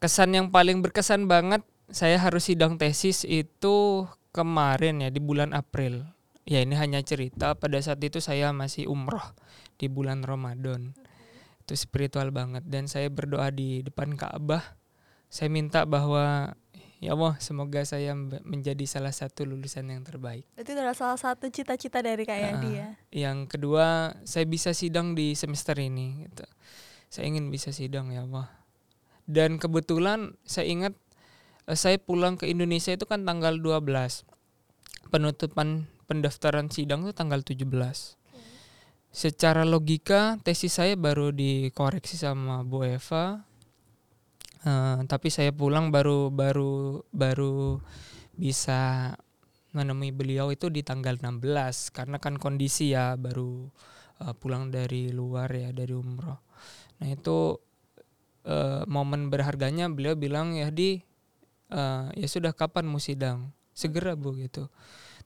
Kesan 0.00 0.32
yang 0.32 0.48
paling 0.48 0.80
berkesan 0.80 1.28
banget 1.28 1.60
saya 1.92 2.16
harus 2.16 2.48
sidang 2.48 2.80
tesis 2.80 3.28
itu 3.28 4.08
kemarin 4.32 5.04
ya 5.04 5.12
di 5.12 5.20
bulan 5.20 5.52
April. 5.52 6.08
Ya 6.48 6.64
ini 6.64 6.72
hanya 6.72 7.04
cerita 7.04 7.52
pada 7.52 7.76
saat 7.84 8.00
itu 8.00 8.16
saya 8.16 8.48
masih 8.56 8.88
umroh 8.88 9.36
di 9.76 9.92
bulan 9.92 10.24
Ramadan. 10.24 10.96
Itu 11.62 11.76
spiritual 11.76 12.32
banget 12.32 12.64
dan 12.64 12.88
saya 12.88 13.12
berdoa 13.12 13.52
di 13.52 13.84
depan 13.84 14.16
Ka'bah. 14.16 14.80
Saya 15.28 15.52
minta 15.52 15.84
bahwa 15.84 16.56
Ya 17.00 17.16
Allah, 17.16 17.32
semoga 17.40 17.80
saya 17.88 18.12
menjadi 18.44 18.84
salah 18.84 19.08
satu 19.08 19.48
lulusan 19.48 19.88
yang 19.88 20.04
terbaik. 20.04 20.44
Itu 20.52 20.76
adalah 20.76 20.92
salah 20.92 21.16
satu 21.16 21.48
cita-cita 21.48 22.04
dari 22.04 22.28
Kak 22.28 22.36
Yadi 22.36 22.70
ya. 22.76 22.88
Yang 23.08 23.56
kedua, 23.56 24.20
saya 24.28 24.44
bisa 24.44 24.76
sidang 24.76 25.16
di 25.16 25.32
semester 25.32 25.72
ini 25.80 26.28
gitu. 26.28 26.44
Saya 27.08 27.32
ingin 27.32 27.48
bisa 27.48 27.72
sidang 27.72 28.12
ya 28.12 28.28
Allah. 28.28 28.59
Dan 29.30 29.62
kebetulan 29.62 30.34
saya 30.42 30.66
ingat 30.66 30.98
eh, 31.70 31.78
saya 31.78 32.02
pulang 32.02 32.34
ke 32.34 32.50
Indonesia 32.50 32.90
itu 32.90 33.06
kan 33.06 33.22
tanggal 33.22 33.62
12. 33.62 34.26
Penutupan 35.14 35.86
pendaftaran 36.10 36.66
sidang 36.74 37.06
itu 37.06 37.14
tanggal 37.14 37.46
17. 37.46 37.62
Secara 39.10 39.62
logika 39.62 40.38
tesis 40.42 40.74
saya 40.74 40.98
baru 40.98 41.30
dikoreksi 41.30 42.18
sama 42.18 42.66
Bu 42.66 42.82
Eva 42.86 43.46
Uh, 44.60 45.08
tapi 45.08 45.32
saya 45.32 45.56
pulang 45.56 45.88
baru 45.88 46.28
baru 46.28 47.00
baru 47.16 47.80
bisa 48.36 49.08
menemui 49.72 50.12
beliau 50.12 50.52
itu 50.52 50.68
di 50.68 50.84
tanggal 50.84 51.16
16 51.16 51.40
karena 51.96 52.20
kan 52.20 52.36
kondisi 52.36 52.92
ya 52.92 53.16
baru 53.16 53.72
uh, 54.20 54.34
pulang 54.36 54.68
dari 54.68 55.16
luar 55.16 55.48
ya 55.48 55.72
dari 55.72 55.96
umroh. 55.96 56.44
Nah 57.00 57.08
itu 57.08 57.56
uh, 58.50 58.82
momen 58.90 59.30
berharganya 59.30 59.86
beliau 59.86 60.18
bilang 60.18 60.58
ya 60.58 60.74
di 60.74 61.06
uh, 61.70 62.10
ya 62.18 62.26
sudah 62.26 62.50
kapan 62.50 62.90
mau 62.90 62.98
sidang 62.98 63.54
segera 63.70 64.18
bu 64.18 64.34
gitu. 64.34 64.66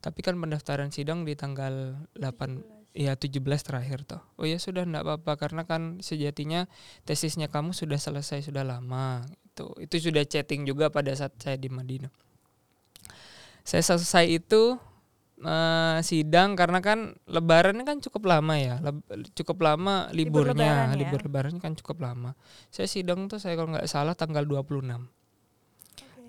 Tapi 0.04 0.20
kan 0.20 0.36
pendaftaran 0.36 0.92
sidang 0.92 1.24
di 1.24 1.32
tanggal 1.32 1.96
8 2.20 2.84
Iya 2.94 3.18
17 3.18 3.42
terakhir 3.42 4.06
toh. 4.06 4.22
Oh 4.38 4.46
ya 4.46 4.54
sudah 4.62 4.86
enggak 4.86 5.02
apa-apa 5.02 5.34
karena 5.34 5.66
kan 5.66 5.98
sejatinya 5.98 6.70
tesisnya 7.02 7.50
kamu 7.50 7.74
sudah 7.74 7.98
selesai 7.98 8.46
sudah 8.46 8.62
lama 8.62 9.26
itu. 9.50 9.66
Itu 9.82 9.98
sudah 9.98 10.22
chatting 10.22 10.62
juga 10.62 10.94
pada 10.94 11.10
saat 11.10 11.34
saya 11.42 11.58
di 11.58 11.66
Madinah. 11.66 12.14
Saya 13.66 13.82
selesai 13.82 14.30
itu 14.30 14.78
uh, 15.44 16.00
sidang 16.00 16.56
karena 16.58 16.80
kan 16.80 17.14
lebaran 17.28 17.78
kan 17.84 18.00
cukup 18.00 18.26
lama 18.26 18.54
ya. 18.58 18.80
Le 18.80 18.96
cukup 19.36 19.62
lama 19.62 20.08
liburnya, 20.10 20.16
libur 20.16 20.44
lebaran, 20.50 20.88
ya? 20.88 20.98
libur 20.98 21.20
lebaran 21.22 21.56
kan 21.60 21.72
cukup 21.78 22.02
lama. 22.02 22.34
Saya 22.72 22.90
sidang 22.90 23.30
tuh 23.30 23.38
saya 23.38 23.54
kalau 23.54 23.76
nggak 23.76 23.86
salah 23.86 24.18
tanggal 24.18 24.42
26. 24.42 24.64
Okay. 24.64 25.00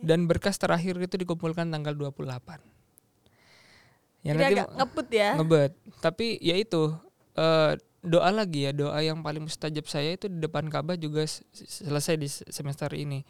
Dan 0.03 0.29
berkas 0.29 0.59
terakhir 0.61 0.99
itu 1.01 1.15
dikumpulkan 1.17 1.71
tanggal 1.71 1.95
28 1.97 2.75
ya 4.25 4.33
Jadi 4.33 4.41
nanti 4.41 4.53
agak 4.57 4.69
ngebut 4.73 5.07
ya 5.13 5.29
ngebut 5.37 5.71
tapi 6.01 6.27
ya 6.41 6.55
itu 6.57 6.83
uh, 7.37 7.71
doa 8.01 8.29
lagi 8.33 8.65
ya 8.65 8.71
doa 8.73 8.97
yang 9.05 9.21
paling 9.21 9.45
mustajab 9.45 9.85
saya 9.85 10.17
itu 10.17 10.25
di 10.25 10.41
depan 10.41 10.65
Ka'bah 10.65 10.97
juga 10.97 11.29
selesai 11.53 12.17
di 12.17 12.25
semester 12.29 12.89
ini 12.97 13.21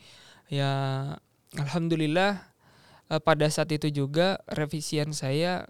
ya 0.47 1.11
alhamdulillah 1.59 2.54
uh, 3.09 3.21
pada 3.21 3.47
saat 3.49 3.69
itu 3.73 3.91
juga 3.91 4.41
revisian 4.49 5.11
saya 5.13 5.65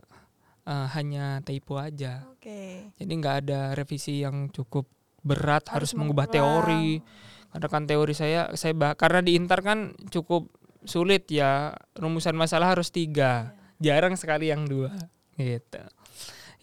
uh, 0.67 0.87
hanya 0.93 1.41
typo 1.45 1.79
aja. 1.79 2.25
Okay. 2.39 2.93
jadi 3.01 3.11
nggak 3.17 3.35
ada 3.47 3.61
revisi 3.73 4.21
yang 4.21 4.53
cukup 4.53 4.85
berat 5.25 5.65
harus, 5.73 5.91
harus 5.91 5.97
mengubah 5.97 6.29
teori. 6.29 7.01
Karena 7.49 7.67
kan 7.71 7.83
teori 7.87 8.13
saya 8.13 8.51
saya 8.53 8.75
bah 8.75 8.93
karena 8.99 9.23
di 9.23 9.39
inter 9.39 9.63
kan 9.63 9.95
cukup 10.11 10.51
sulit 10.85 11.25
ya 11.31 11.73
rumusan 11.97 12.35
masalah 12.37 12.77
harus 12.77 12.93
tiga. 12.93 13.55
Yeah. 13.79 13.99
jarang 13.99 14.15
sekali 14.15 14.51
yang 14.51 14.67
dua 14.67 14.95
gitu. 15.35 15.83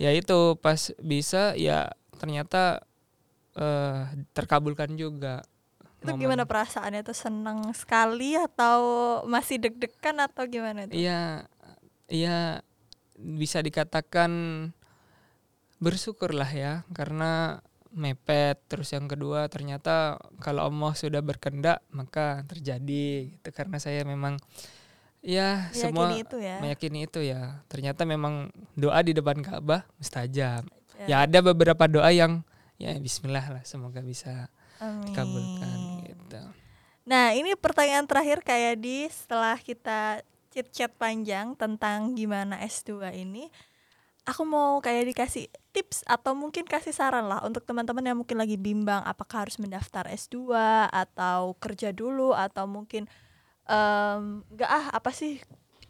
Ya 0.01 0.11
itu 0.17 0.57
pas 0.61 0.93
bisa 1.01 1.53
ya 1.57 1.93
ternyata 2.17 2.85
uh, 3.57 4.09
terkabulkan 4.33 4.97
juga 4.97 5.45
itu 6.03 6.11
momen. 6.11 6.23
gimana 6.27 6.43
perasaannya 6.45 7.07
tuh 7.07 7.15
senang 7.15 7.71
sekali 7.73 8.35
atau 8.35 8.77
masih 9.31 9.63
deg-degan 9.63 10.19
atau 10.19 10.43
gimana 10.51 10.91
itu 10.91 10.99
iya 10.99 11.47
iya 12.11 12.61
bisa 13.15 13.63
dikatakan 13.63 14.31
bersyukurlah 15.79 16.51
ya 16.51 16.83
karena 16.91 17.63
mepet 17.93 18.59
terus 18.67 18.91
yang 18.91 19.07
kedua 19.07 19.47
ternyata 19.47 20.19
kalau 20.43 20.67
Allah 20.67 20.93
sudah 20.99 21.23
berkendak 21.23 21.85
maka 21.93 22.43
terjadi 22.51 23.31
gitu 23.39 23.49
karena 23.55 23.79
saya 23.79 24.03
memang 24.03 24.43
Ya, 25.23 25.71
meyakini 25.71 25.79
semua 25.79 26.07
itu 26.19 26.37
ya. 26.43 26.57
meyakini 26.59 26.99
itu 27.07 27.23
ya. 27.23 27.63
Ternyata 27.71 28.03
memang 28.03 28.51
doa 28.75 28.99
di 29.07 29.15
depan 29.15 29.39
Ka'bah 29.39 29.87
mustajab. 29.95 30.67
Ya. 30.99 31.07
ya 31.07 31.17
ada 31.31 31.39
beberapa 31.39 31.87
doa 31.87 32.11
yang 32.11 32.43
ya 32.75 32.91
bismillah 32.99 33.47
lah 33.55 33.63
semoga 33.63 34.03
bisa 34.03 34.51
Amin. 34.83 35.07
dikabulkan. 35.15 35.72
Nah, 37.03 37.35
ini 37.35 37.59
pertanyaan 37.59 38.07
terakhir 38.07 38.47
kayak 38.47 38.79
di 38.79 39.11
setelah 39.11 39.59
kita 39.59 40.23
chat-chat 40.55 40.93
panjang 40.95 41.59
tentang 41.59 42.15
gimana 42.15 42.61
S2 42.63 43.11
ini. 43.19 43.51
Aku 44.23 44.47
mau 44.47 44.79
kayak 44.79 45.11
dikasih 45.11 45.51
tips 45.75 46.07
atau 46.07 46.39
mungkin 46.39 46.63
kasih 46.63 46.95
saran 46.95 47.27
lah 47.27 47.43
untuk 47.43 47.67
teman-teman 47.67 48.07
yang 48.07 48.19
mungkin 48.23 48.39
lagi 48.39 48.55
bimbang 48.55 49.03
apakah 49.03 49.43
harus 49.43 49.59
mendaftar 49.59 50.07
S2 50.07 50.55
atau 50.95 51.59
kerja 51.59 51.91
dulu 51.91 52.31
atau 52.31 52.71
mungkin 52.71 53.11
um, 53.67 54.47
gak 54.55 54.71
ah 54.71 54.87
apa 54.95 55.11
sih 55.11 55.43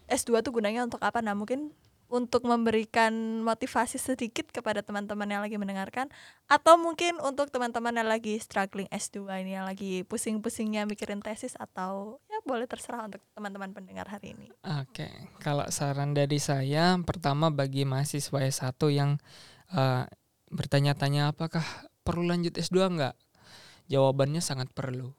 S2 0.09 0.41
tuh 0.41 0.49
gunanya 0.49 0.81
untuk 0.81 1.05
apa 1.05 1.21
nah 1.21 1.37
mungkin 1.37 1.77
untuk 2.13 2.45
memberikan 2.45 3.41
motivasi 3.41 3.97
sedikit 3.97 4.53
kepada 4.53 4.85
teman-teman 4.85 5.25
yang 5.25 5.41
lagi 5.41 5.57
mendengarkan 5.57 6.13
atau 6.45 6.77
mungkin 6.77 7.17
untuk 7.25 7.49
teman-teman 7.49 7.97
yang 7.97 8.05
lagi 8.05 8.37
struggling 8.37 8.85
S2 8.93 9.25
ini 9.41 9.57
yang 9.57 9.65
lagi 9.65 10.05
pusing-pusingnya 10.05 10.85
mikirin 10.85 11.25
tesis 11.25 11.57
atau 11.57 12.21
ya 12.29 12.37
boleh 12.45 12.69
terserah 12.69 13.09
untuk 13.09 13.25
teman-teman 13.33 13.73
pendengar 13.73 14.05
hari 14.13 14.37
ini. 14.37 14.53
Oke, 14.61 15.09
okay. 15.09 15.13
kalau 15.41 15.65
saran 15.73 16.13
dari 16.13 16.37
saya 16.37 17.01
pertama 17.01 17.49
bagi 17.49 17.89
mahasiswa 17.89 18.45
S1 18.45 18.77
yang 18.93 19.17
uh, 19.73 20.05
bertanya-tanya 20.53 21.33
apakah 21.33 21.65
perlu 22.05 22.29
lanjut 22.29 22.53
S2 22.53 22.77
enggak? 22.93 23.17
Jawabannya 23.89 24.45
sangat 24.45 24.69
perlu 24.77 25.17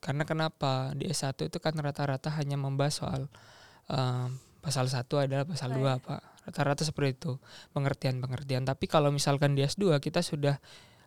karena 0.00 0.24
kenapa 0.24 0.96
di 0.96 1.12
S1 1.12 1.36
itu 1.52 1.60
kan 1.60 1.76
rata-rata 1.76 2.32
hanya 2.40 2.56
membahas 2.56 3.04
soal 3.04 3.22
uh, 3.92 4.32
pasal 4.60 4.86
satu 4.86 5.20
adalah 5.20 5.48
pasal 5.48 5.72
dua 5.74 5.96
Pak. 5.98 6.44
Rata-rata 6.48 6.84
seperti 6.84 7.20
itu, 7.20 7.32
pengertian-pengertian. 7.76 8.64
Tapi 8.64 8.88
kalau 8.88 9.12
misalkan 9.12 9.52
di 9.52 9.64
S2 9.64 10.00
kita 10.00 10.24
sudah 10.24 10.56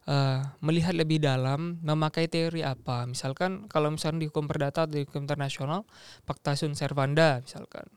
uh, 0.07 0.39
melihat 0.59 0.93
lebih 0.93 1.23
dalam 1.23 1.79
memakai 1.81 2.27
teori 2.27 2.61
apa. 2.65 3.07
Misalkan 3.07 3.65
kalau 3.69 3.93
misalkan 3.93 4.19
di 4.19 4.27
hukum 4.27 4.45
perdata 4.45 4.85
atau 4.87 4.95
di 4.97 5.05
hukum 5.07 5.25
internasional, 5.25 5.87
Fakta 6.27 6.57
Sunt 6.57 6.75
Servanda 6.75 7.39
misalkan. 7.43 7.87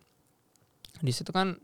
Di 1.02 1.12
situ 1.12 1.28
kan 1.34 1.60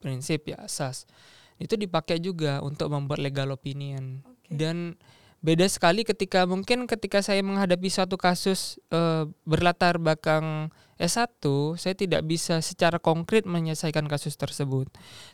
prinsip 0.00 0.46
ya 0.46 0.62
asas. 0.62 1.08
itu 1.56 1.72
dipakai 1.72 2.20
juga 2.20 2.60
untuk 2.60 2.92
membuat 2.92 3.16
legal 3.16 3.48
opinion 3.48 4.20
Oke. 4.28 4.60
dan 4.60 4.92
beda 5.40 5.64
sekali 5.64 6.04
ketika 6.04 6.44
mungkin 6.44 6.84
ketika 6.84 7.24
saya 7.24 7.40
menghadapi 7.40 7.88
suatu 7.88 8.20
kasus 8.20 8.76
eh, 8.92 9.24
berlatar 9.48 9.96
belakang 9.96 10.68
S1 10.96 11.44
saya 11.76 11.92
tidak 11.92 12.24
bisa 12.24 12.64
secara 12.64 12.96
konkret 12.96 13.44
menyelesaikan 13.44 14.08
kasus 14.08 14.34
tersebut 14.34 14.88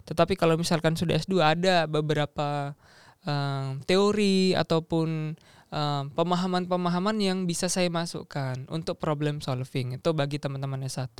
tetapi 0.05 0.35
kalau 0.35 0.59
misalkan 0.59 0.99
sudah 0.99 1.15
S2 1.17 1.39
ada 1.39 1.87
beberapa 1.87 2.75
eh, 3.23 3.79
teori 3.87 4.59
ataupun 4.59 5.39
eh, 5.71 6.03
pemahaman-pemahaman 6.11 7.17
yang 7.23 7.39
bisa 7.47 7.71
saya 7.71 7.87
masukkan 7.89 8.67
untuk 8.69 8.99
problem 8.99 9.39
solving 9.39 9.95
itu 9.97 10.11
bagi 10.11 10.43
teman-teman 10.43 10.83
S1 10.83 11.15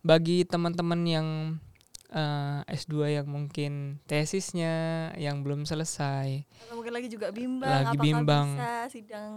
bagi 0.00 0.46
teman-teman 0.46 1.00
yang 1.04 1.28
eh, 2.14 2.60
S2 2.70 3.18
yang 3.18 3.26
mungkin 3.26 3.98
tesisnya 4.06 5.10
yang 5.18 5.42
belum 5.42 5.66
selesai 5.66 6.46
Atau 6.70 6.78
mungkin 6.78 6.94
lagi 6.94 7.10
juga 7.10 7.34
bimbang 7.34 7.66
Lagi 7.66 7.98
apakah 7.98 8.04
bimbang. 8.06 8.48
bisa 8.54 8.72
sidang 8.88 9.32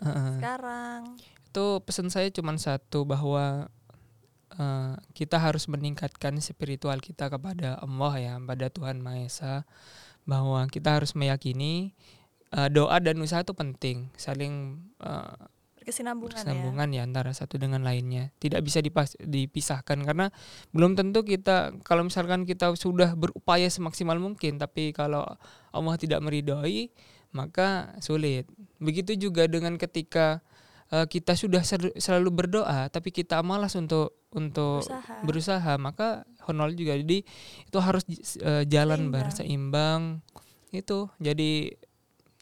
Heeh. 0.00 0.32
sekarang. 0.40 1.02
Itu 1.48 1.80
pesan 1.80 2.12
saya 2.12 2.28
cuma 2.28 2.52
satu 2.60 3.08
bahwa 3.08 3.72
eh, 4.52 4.94
kita 5.16 5.40
harus 5.40 5.64
meningkatkan 5.66 6.36
spiritual 6.44 7.00
kita 7.00 7.32
kepada 7.32 7.80
Allah 7.80 8.12
ya 8.20 8.34
pada 8.36 8.68
Tuhan 8.68 9.00
Maha 9.00 9.24
Esa 9.24 9.54
bahwa 10.28 10.68
kita 10.68 11.00
harus 11.00 11.16
meyakini 11.16 11.96
eh, 12.52 12.68
doa 12.68 13.00
dan 13.00 13.16
usaha 13.24 13.40
itu 13.40 13.56
penting 13.56 14.12
saling 14.20 14.76
eh, 15.00 15.36
Berkesinambungan, 16.44 16.88
ya. 16.92 17.00
ya 17.00 17.02
antara 17.08 17.32
satu 17.32 17.56
dengan 17.56 17.80
lainnya 17.80 18.28
tidak 18.36 18.60
bisa 18.60 18.84
dipas- 18.84 19.16
dipisahkan 19.24 19.96
karena 20.04 20.28
belum 20.76 21.00
tentu 21.00 21.24
kita 21.24 21.80
kalau 21.80 22.04
misalkan 22.04 22.44
kita 22.44 22.76
sudah 22.76 23.16
berupaya 23.16 23.72
semaksimal 23.72 24.20
mungkin 24.20 24.60
tapi 24.60 24.92
kalau 24.92 25.24
Allah 25.72 25.96
tidak 25.96 26.20
meridhoi 26.20 26.92
maka 27.32 27.96
sulit 28.04 28.44
begitu 28.76 29.16
juga 29.16 29.48
dengan 29.48 29.80
ketika 29.80 30.44
eh, 30.90 31.06
kita 31.06 31.32
sudah 31.32 31.60
sel- 31.60 31.94
selalu 31.94 32.30
berdoa 32.34 32.88
tapi 32.88 33.10
kita 33.10 33.40
malas 33.40 33.74
untuk 33.74 34.16
untuk 34.28 34.84
Berusaha. 34.84 35.14
berusaha 35.22 35.72
maka 35.76 36.08
honor 36.44 36.72
juga 36.72 36.94
jadi 36.94 37.24
itu 37.64 37.78
harus 37.78 38.04
eh, 38.36 38.64
jalan 38.64 39.08
Seimbang. 39.08 39.12
berseimbang 39.12 40.02
itu 40.70 41.08
jadi 41.16 41.72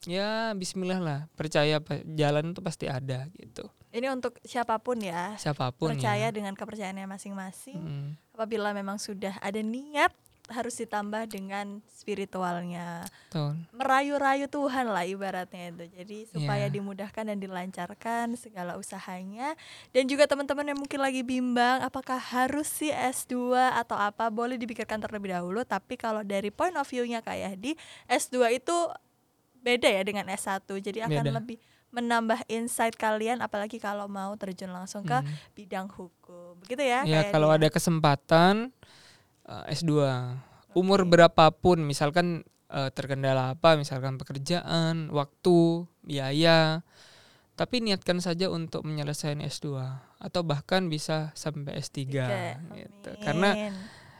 ya 0.04 0.50
Bismillah 0.52 0.98
lah 0.98 1.20
percaya 1.32 1.78
jalan 2.08 2.50
itu 2.50 2.60
pasti 2.60 2.86
ada 2.86 3.26
gitu 3.32 3.66
Ini 3.90 4.12
untuk 4.12 4.36
siapa 4.42 4.76
pun 4.76 5.00
ya. 5.00 5.32
siapa 5.34 5.72
pun 5.72 5.88
percaya 5.90 6.26
ya 6.26 6.28
dengan 6.28 6.52
kepercayaannya 6.52 7.08
masing-masing. 7.08 7.80
Mm, 7.80 8.08
Apabila 8.36 8.70
memang 8.70 9.00
sudah 9.00 9.40
ada 9.40 9.56
niat 9.56 10.12
harus 10.48 10.74
ditambah 10.76 11.26
dengan 11.26 11.82
spiritualnya. 11.88 13.02
betul. 13.26 13.58
Merayu-rayu 13.70 14.46
Tuhan 14.46 14.86
lah 14.86 15.02
ibaratnya 15.02 15.70
itu. 15.70 15.84
Jadi 15.92 16.18
supaya 16.28 16.66
Iya. 16.66 16.74
dimudahkan 16.74 17.24
dan 17.26 17.38
dilancarkan 17.38 18.26
segala 18.34 18.74
usahanya. 18.74 19.58
Dan 19.90 20.06
juga 20.06 20.24
teman-teman 20.24 20.66
yang 20.66 20.78
mungkin 20.78 20.98
lagi 20.98 21.20
bimbang 21.20 21.82
apakah 21.82 22.16
harus 22.16 22.66
sih 22.66 22.90
S2 22.90 23.36
atau 23.74 23.94
apa 23.94 24.26
boleh 24.28 24.54
dipikirkan 24.54 24.98
terlebih 24.98 25.32
dahulu. 25.32 25.62
Tapi 25.62 25.94
kalau 25.94 26.22
dari 26.22 26.48
point 26.48 26.74
of 26.74 26.86
view-nya 26.86 27.20
Kak 27.20 27.36
Yahdi, 27.36 27.74
S2 28.06 28.54
itu 28.54 28.76
beda 29.58 29.88
ya 29.88 30.02
dengan 30.02 30.26
S1. 30.26 30.62
Jadi 30.78 31.02
akan 31.02 31.24
Beda. 31.26 31.36
lebih 31.36 31.58
menambah 31.88 32.44
insight 32.46 32.92
kalian 32.94 33.40
apalagi 33.40 33.78
kalau 33.78 34.04
mau 34.04 34.34
terjun 34.36 34.68
langsung 34.68 35.00
ke 35.02 35.16
Mm. 35.16 35.32
bidang 35.54 35.88
hukum. 35.88 36.54
Begitu 36.60 36.82
ya? 36.82 37.02
ya 37.02 37.24
Kak 37.24 37.32
kalau 37.32 37.48
ada 37.48 37.66
kesempatan 37.66 38.68
eh, 39.46 39.74
S2 39.74 39.92
umur 40.76 41.08
berapapun 41.08 41.82
misalkan 41.82 42.44
eh, 42.68 42.90
terkendala 42.92 43.56
apa 43.56 43.78
misalkan 43.80 44.20
pekerjaan 44.20 45.08
waktu 45.10 45.88
biaya 46.04 46.84
tapi 47.56 47.80
niatkan 47.80 48.20
saja 48.20 48.52
untuk 48.52 48.84
menyelesaikan 48.84 49.40
S2 49.40 49.80
atau 50.20 50.40
bahkan 50.44 50.92
bisa 50.92 51.32
sampai 51.32 51.80
S3 51.80 52.12
Tiga. 52.12 52.60
gitu. 52.76 53.10
Karena 53.24 53.72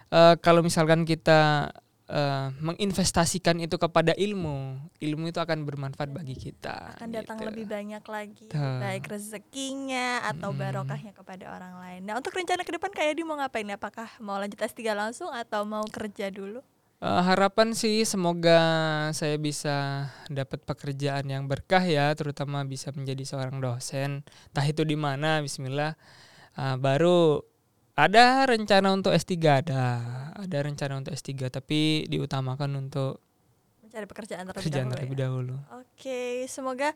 eh, 0.09 0.35
kalau 0.41 0.65
misalkan 0.65 1.05
kita 1.05 1.71
eh, 2.07 2.47
menginvestasikan 2.59 3.59
itu 3.59 3.75
kepada 3.77 4.15
ilmu 4.15 4.79
ilmu 4.97 5.25
itu 5.27 5.39
akan 5.39 5.67
bermanfaat 5.67 6.11
bagi 6.11 6.35
kita 6.35 6.95
akan 6.97 7.11
datang 7.11 7.37
gitu. 7.37 7.49
lebih 7.51 7.67
banyak 7.67 8.05
lagi 8.07 8.47
Betul. 8.47 8.79
baik 8.79 9.05
rezekinya 9.07 10.23
atau 10.23 10.55
Mm. 10.55 10.59
barokahnya 10.59 11.13
kepada 11.13 11.45
orang 11.51 11.75
lain. 11.83 12.01
Nah, 12.07 12.15
untuk 12.17 12.33
rencana 12.33 12.63
ke 12.63 12.73
depan 12.73 12.91
kayak 12.91 13.19
di 13.19 13.27
mau 13.27 13.35
ngapain? 13.35 13.67
Apakah 13.69 14.07
mau 14.19 14.39
lanjut 14.39 14.57
S3 14.57 14.95
langsung 14.95 15.29
atau 15.29 15.67
mau 15.67 15.83
kerja 15.85 16.31
dulu? 16.31 16.63
Eh, 16.97 17.23
harapan 17.23 17.77
sih 17.77 18.09
semoga 18.09 18.57
saya 19.13 19.37
bisa 19.37 20.09
dapat 20.33 20.65
pekerjaan 20.65 21.29
yang 21.29 21.45
berkah 21.45 21.85
ya, 21.85 22.09
terutama 22.17 22.65
bisa 22.65 22.89
menjadi 22.95 23.21
seorang 23.27 23.61
dosen. 23.61 24.25
Entah 24.49 24.65
itu 24.65 24.81
di 24.81 24.97
mana, 24.97 25.45
Bismillah. 25.45 25.93
Ah, 26.57 26.81
baru 26.81 27.45
ada 27.97 28.45
rencana 28.45 28.93
untuk 28.93 29.17
S3 29.17 29.33
ada, 29.41 29.83
ada 30.37 30.59
rencana 30.61 31.01
untuk 31.01 31.17
S3 31.17 31.49
tapi 31.49 32.05
diutamakan 32.13 32.77
untuk 32.77 33.25
Mencari 33.81 34.05
pekerjaan 34.05 34.45
terlebih 34.45 34.69
kerjaan 34.69 34.87
dahulu. 34.87 34.95
terlebih 34.95 35.17
ya? 35.17 35.23
dahulu. 35.25 35.55
Oke, 35.81 36.23
semoga 36.53 36.93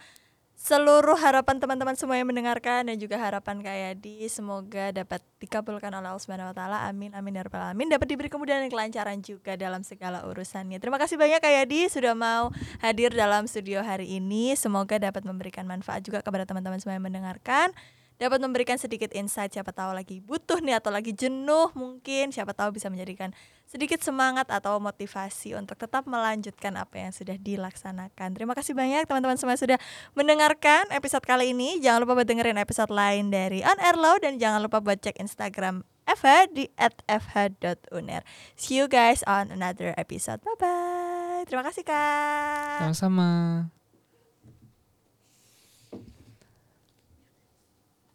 seluruh 0.61 1.17
harapan 1.17 1.57
teman-teman 1.57 1.97
semua 1.97 2.21
yang 2.21 2.29
mendengarkan 2.29 2.93
dan 2.93 2.97
juga 3.01 3.17
harapan 3.17 3.65
Kak 3.65 3.73
Yadi 3.81 4.29
semoga 4.29 4.93
dapat 4.93 5.25
dikabulkan 5.41 5.89
oleh 5.89 6.13
Allah 6.13 6.21
Subhanahu 6.21 6.53
wa 6.53 6.57
taala. 6.57 6.85
Amin 6.85 7.17
amin 7.17 7.33
ya 7.33 7.49
rabbal 7.49 7.73
alamin. 7.73 7.89
Dapat 7.89 8.05
diberi 8.05 8.29
kemudahan 8.29 8.69
dan 8.69 8.71
kelancaran 8.71 9.25
juga 9.25 9.57
dalam 9.57 9.81
segala 9.81 10.29
urusannya. 10.29 10.77
Terima 10.77 11.01
kasih 11.01 11.17
banyak 11.17 11.41
Kak 11.41 11.53
Yadi 11.65 11.89
sudah 11.89 12.13
mau 12.13 12.53
hadir 12.85 13.09
dalam 13.17 13.49
studio 13.49 13.81
hari 13.81 14.21
ini. 14.21 14.53
Semoga 14.53 15.01
dapat 15.01 15.25
memberikan 15.25 15.65
manfaat 15.65 16.05
juga 16.05 16.21
kepada 16.21 16.45
teman-teman 16.45 16.77
semua 16.77 17.01
yang 17.01 17.09
mendengarkan. 17.09 17.73
Dapat 18.21 18.37
memberikan 18.45 18.77
sedikit 18.77 19.17
insight 19.17 19.57
siapa 19.57 19.73
tahu 19.73 19.97
lagi 19.97 20.21
butuh 20.21 20.61
nih 20.61 20.77
atau 20.77 20.93
lagi 20.93 21.17
jenuh 21.17 21.73
mungkin 21.73 22.29
siapa 22.37 22.53
tahu 22.53 22.77
bisa 22.77 22.93
menjadikan 22.93 23.33
sedikit 23.65 24.05
semangat 24.05 24.53
atau 24.53 24.77
motivasi 24.77 25.57
untuk 25.57 25.81
tetap 25.81 26.05
melanjutkan 26.05 26.77
apa 26.77 27.01
yang 27.01 27.17
sudah 27.17 27.41
dilaksanakan. 27.41 28.37
Terima 28.37 28.53
kasih 28.53 28.77
banyak 28.77 29.09
teman-teman 29.09 29.41
semua 29.41 29.57
sudah 29.57 29.81
mendengarkan 30.13 30.93
episode 30.93 31.25
kali 31.25 31.57
ini. 31.57 31.81
Jangan 31.81 32.05
lupa 32.05 32.21
buat 32.21 32.29
dengerin 32.29 32.61
episode 32.61 32.93
lain 32.93 33.33
dari 33.33 33.65
On 33.65 33.81
Air 33.81 33.97
Law 33.97 34.21
dan 34.21 34.37
jangan 34.37 34.61
lupa 34.61 34.85
buat 34.85 35.01
cek 35.01 35.17
Instagram 35.17 35.81
FH 36.05 36.53
di 36.53 36.69
@fh.uner. 37.09 38.21
See 38.53 38.77
you 38.77 38.85
guys 38.85 39.25
on 39.25 39.49
another 39.49 39.97
episode. 39.97 40.45
Bye 40.45 40.61
bye. 40.61 41.43
Terima 41.49 41.65
kasih 41.65 41.89
Kak. 41.89 42.85
Sama-sama. 42.85 43.80